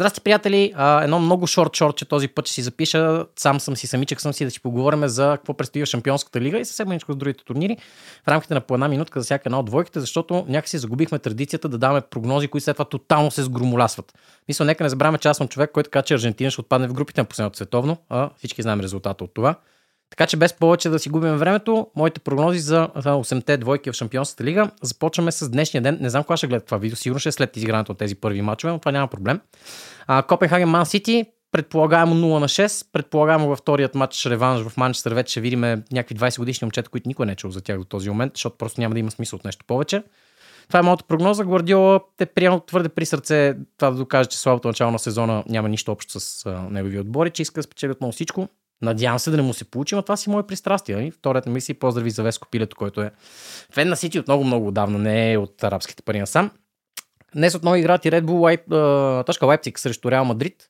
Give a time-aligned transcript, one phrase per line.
[0.00, 0.72] Здрасти, приятели!
[0.76, 3.26] А, едно много шорт шорт, че този път ще си запиша.
[3.36, 6.58] Сам съм си, самичък съм си да си поговорим за какво предстои в Шампионската лига
[6.58, 7.76] и съвсем маничко с другите турнири
[8.24, 11.68] в рамките на по една минутка за всяка една от двойките, защото някакси загубихме традицията
[11.68, 14.14] да даваме прогнози, които след това тотално се сгромолясват.
[14.48, 16.92] Мисля, нека не забравяме, че аз съм човек, който така, че Аржентина ще отпадне в
[16.92, 19.54] групите на последното световно, а всички знаем резултата от това.
[20.10, 24.44] Така че без повече да си губим времето, моите прогнози за 8-те двойки в Шампионската
[24.44, 25.98] лига започваме с днешния ден.
[26.00, 28.42] Не знам кога ще гледа това видео, сигурно ще е след изигрането от тези първи
[28.42, 29.40] мачове, но това няма проблем.
[30.28, 35.30] Копенхаген Ман Сити, предполагаемо 0 на 6, предполагаемо във вторият матч реванш в Манчестър вече
[35.30, 35.60] ще видим
[35.92, 38.56] някакви 20 годишни момчета, които никой не е чул за тях до този момент, защото
[38.56, 40.02] просто няма да има смисъл от нещо повече.
[40.68, 41.44] Това е моята прогноза.
[41.44, 45.68] Гвардиола е приемал твърде при сърце това да докаже, че слабото начало на сезона няма
[45.68, 48.48] нищо общо с а, негови отбори, че иска да спечели отново всичко.
[48.82, 50.96] Надявам се да не му се получи, но това си мое пристрастие.
[50.96, 51.10] Нали?
[51.10, 53.10] Вторият ми си поздрави за Веско Пилето, който е
[53.72, 56.50] фен на Сити от много, много отдавна, не е от арабските пари насам.
[57.34, 58.60] Днес отново играят и Red Bull Лайп,
[59.26, 60.68] точка Лайпциг срещу Реал Мадрид.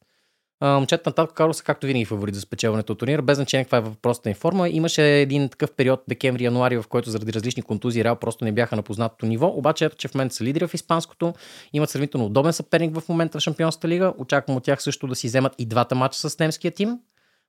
[0.62, 3.78] Момчета на Татко Карло са както винаги фаворит за спечелването от турнира, без значение каква
[3.78, 4.69] е въпросната им форма.
[4.69, 8.83] Имаше един такъв период декември-януари, в който заради различни контузии Реал просто не бяха на
[8.83, 9.47] познатото ниво.
[9.47, 11.34] Обаче че в момента са лидери в испанското,
[11.72, 14.12] имат сравнително удобен съперник в момента в Шампионската лига.
[14.19, 16.98] Очаквам от тях също да си вземат и двата мача с немския тим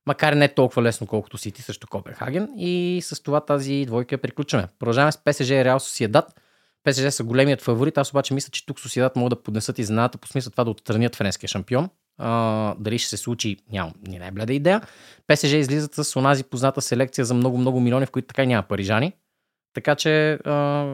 [0.06, 2.50] макар не толкова лесно, колкото Сити срещу Копенхаген.
[2.58, 4.68] И с това тази двойка приключваме.
[4.80, 6.42] Продължаваме с ПСЖ и Реал Сосиедат.
[6.84, 7.98] ПСЖ са големият фаворит.
[7.98, 11.16] Аз обаче мисля, че тук Сосиедат могат да поднесат изненадата по смисъл това да отстранят
[11.16, 11.90] френския шампион.
[12.18, 14.82] А, дали ще се случи, нямам ни най-бледа идея.
[15.28, 19.14] ПСЖ излизат с онази позната селекция за много-много милиони, в които така и няма парижани.
[19.74, 20.86] Така че а,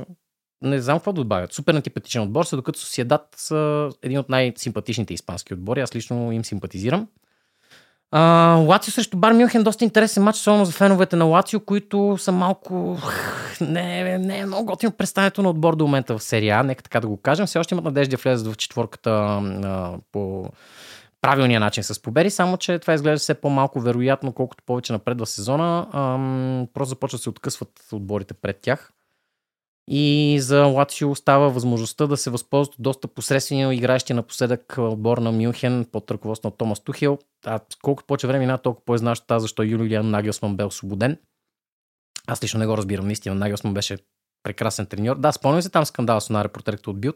[0.61, 1.53] не знам какво да добавят.
[1.53, 5.81] Супер антипатичен отбор са, докато Сосиедат са един от най-симпатичните испански отбори.
[5.81, 7.07] Аз лично им симпатизирам.
[8.15, 12.31] Uh, Лацио срещу Бар Мюнхен, доста интересен матч, особено за феновете на Лацио, които са
[12.31, 12.97] малко...
[13.61, 16.99] Не, не е много готино представянето на отбор до момента в серия А, нека така
[16.99, 17.45] да го кажем.
[17.45, 20.49] Все още имат надежда да влезат в четворката uh, по
[21.21, 25.25] правилния начин с победи, само че това изглежда все по-малко вероятно, колкото повече напред в
[25.25, 25.87] сезона.
[25.93, 28.91] Um, просто започват да се откъсват отборите пред тях
[29.87, 35.85] и за Лацио остава възможността да се възползват доста посредствения играещи напоследък отбор на Мюнхен
[35.91, 37.17] под ръководство на Томас Тухел.
[37.45, 41.17] А колкото повече време мина, толкова тази, защо Юлиан Нагелсман бе освободен.
[42.27, 43.05] Аз лично не го разбирам.
[43.05, 43.97] Наистина, Нагелсман беше
[44.43, 45.17] прекрасен треньор.
[45.17, 47.15] Да, спомням се там скандал с една репортерката от Билд.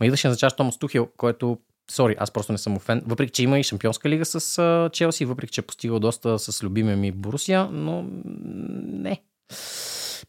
[0.00, 1.58] Ма идваше на чаш Томас Тухел, който
[1.90, 3.02] Сори, аз просто не съм фен.
[3.06, 6.96] Въпреки, че има и Шампионска лига с Челси, въпреки, че е постигал доста с любимия
[6.96, 9.22] ми Борусия, но не.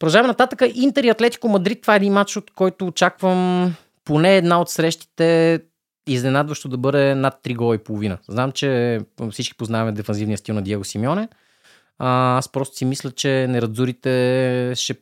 [0.02, 0.62] Продължаваме нататък.
[0.74, 1.82] Интер и Атлетико Мадрид.
[1.82, 3.74] Това е един матч, от който очаквам
[4.06, 5.60] поне една от срещите
[6.08, 8.18] изненадващо да бъде над 3 гола и половина.
[8.30, 9.00] Знам, че
[9.32, 11.28] всички познаваме дефанзивния стил на Диего Симеоне.
[12.00, 14.96] А, аз просто си мисля, че нерадзурите ще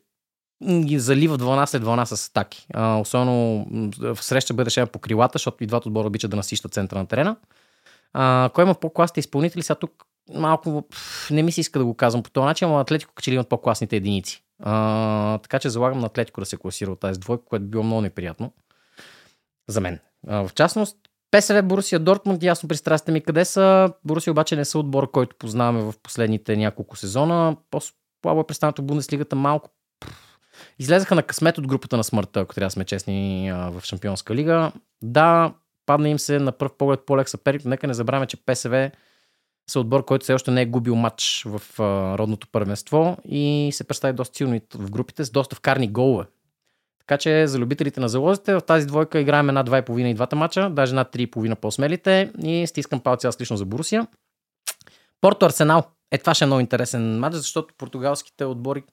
[0.72, 2.68] ги заливат вълна след вълна с атаки.
[2.74, 3.66] А, особено
[4.00, 7.06] в среща бъде решена по крилата, защото и двата отбора обичат да насищат центъра на
[7.06, 7.36] терена.
[8.14, 9.64] А, кой има по-класните изпълнители?
[9.64, 9.92] Сега тук
[10.34, 10.84] малко
[11.32, 13.96] не ми се иска да го казвам по този начин, но Атлетико че имат по-класните
[13.96, 14.44] единици.
[14.60, 17.84] А, така че залагам на Атлетико да се класира от тази двойка, което би било
[17.84, 18.54] много неприятно
[19.68, 20.00] за мен.
[20.28, 20.98] А, в частност,
[21.32, 23.94] ПСВ, Борусия, Дортмунд, ясно пристрастите ми къде са.
[24.06, 27.58] Борусия обаче не са отбор, който познаваме в последните няколко сезона.
[27.72, 29.70] По-слабо е представеното Бундеслигата малко
[30.80, 34.72] Излезаха на късмет от групата на смъртта, ако трябва да сме честни в Шампионска лига.
[35.02, 35.54] Да,
[35.86, 38.92] падна им се на пръв поглед по-лек съперник, нека не забравяме, че ПСВ
[39.70, 43.84] са отбор, който все още не е губил матч в а, родното първенство и се
[43.84, 46.26] представи доста силно в групите с доста вкарни голове.
[47.00, 50.70] Така че за любителите на залозите в тази двойка играем една 2,5 и двата мача,
[50.70, 54.08] даже над 3,5 по-смелите и стискам палци аз лично за Борусия.
[55.22, 55.84] Порто Арсенал.
[56.12, 58.84] Е, това ще е много интересен матч, защото португалските отбори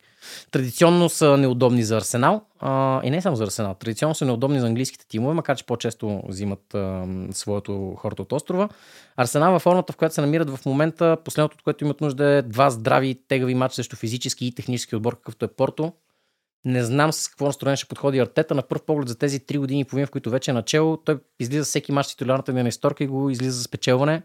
[0.50, 2.40] традиционно са неудобни за Арсенал.
[2.60, 3.74] А, и не само за Арсенал.
[3.74, 8.68] Традиционно са неудобни за английските тимове, макар че по-често взимат а, своето хората от острова.
[9.16, 12.42] Арсенал във формата, в която се намират в момента, последното, от което имат нужда е
[12.42, 15.92] два здрави тегави матча срещу физически и технически отбор, какъвто е Порто.
[16.64, 18.54] Не знам с какво настроение ще подходи Артета.
[18.54, 21.18] На първ поглед за тези три години и половина, в които вече е начало, той
[21.40, 24.22] излиза всеки матч титулярната на историка и го излиза за спечелване.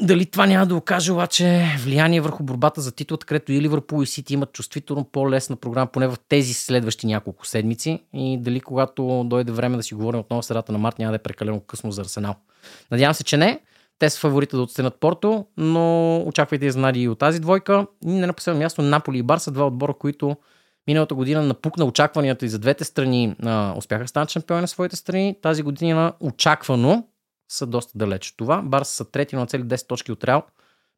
[0.00, 4.06] Дали това няма да окаже обаче влияние върху борбата за титлата, където и Ливърпул и
[4.06, 9.52] Сити имат чувствително по-лесна програма, поне в тези следващи няколко седмици и дали когато дойде
[9.52, 12.34] време да си говорим отново средата на март няма да е прекалено късно за Арсенал.
[12.90, 13.60] Надявам се, че не.
[13.98, 17.86] Те са фаворита да отстенат Порто, но очаквайте изненади и от тази двойка.
[18.06, 20.36] И не на последно място Наполи и Бар са два отбора, които
[20.86, 23.34] миналата година напукна очакванията и за двете страни
[23.76, 25.36] успяха да станат шампиони на своите страни.
[25.42, 27.04] Тази година очаквано
[27.48, 28.62] са доста далеч това.
[28.62, 30.42] Барс са трети на цели 10 точки от Реал.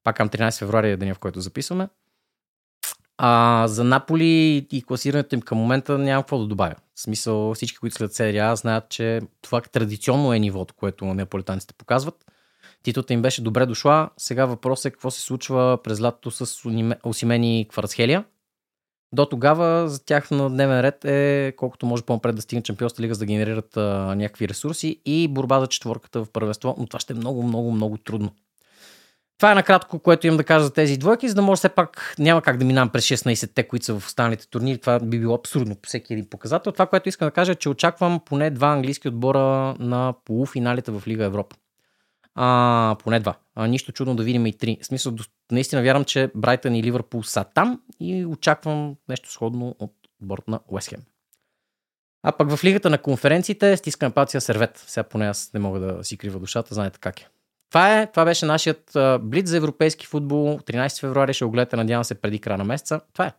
[0.04, 1.88] Пак към 13 февруари е деня, в който записваме.
[3.18, 6.74] А за Наполи и класирането им към момента няма какво да добавя.
[6.94, 12.24] В смисъл всички, които след серия знаят, че това традиционно е нивото, което неаполитанците показват.
[12.82, 14.10] Титлата им беше добре дошла.
[14.16, 16.64] Сега въпросът е какво се случва през лятото с
[17.04, 18.24] Осимени Кварцхелия.
[19.12, 23.14] До тогава за тях на дневен ред е колкото може по-напред да стигне Чемпионската лига,
[23.14, 27.12] за да генерират а, някакви ресурси и борба за четворката в първенство, но това ще
[27.12, 28.30] е много, много, много трудно.
[29.40, 32.14] Това е накратко, което имам да кажа за тези двойки, за да може все пак
[32.18, 34.78] няма как да минавам през 16-те, които са в останалите турнири.
[34.78, 36.72] Това би било абсурдно по всеки един показател.
[36.72, 41.02] Това, което искам да кажа е, че очаквам поне два английски отбора на полуфиналите в
[41.06, 41.56] Лига Европа.
[42.34, 43.34] А, поне два.
[43.60, 44.78] А, нищо чудно да видим и три.
[44.82, 45.14] В смисъл,
[45.52, 50.60] наистина вярвам, че Брайтън и Ливърпул са там и очаквам нещо сходно от борт на
[50.68, 51.00] Уестхем.
[52.22, 54.84] А пък в лигата на конференциите стискаме пация сервет.
[54.86, 57.28] Сега поне аз не мога да си крива душата, знаете как е.
[57.70, 60.58] Това, е, това беше нашият блиц за европейски футбол.
[60.58, 63.00] 13 февруари ще го гледате, надявам се, преди края на месеца.
[63.12, 63.32] Това е.